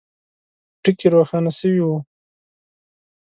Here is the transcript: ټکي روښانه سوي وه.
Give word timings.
ټکي 0.81 1.07
روښانه 1.15 1.51
سوي 1.59 1.79
وه. 1.87 1.97